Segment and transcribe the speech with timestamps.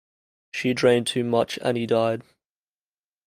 [0.51, 2.23] She drained too much and he died.